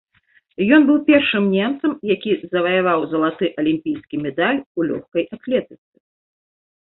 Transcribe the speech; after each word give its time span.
Ён 0.77 0.81
быў 0.85 0.95
першым 1.09 1.43
немцам, 1.55 1.91
які 2.13 2.31
заваяваў 2.55 3.05
залаты 3.11 3.45
алімпійскі 3.63 4.15
медаль 4.25 4.59
у 4.61 4.79
лёгкай 4.93 5.23
атлетыцы. 5.37 5.85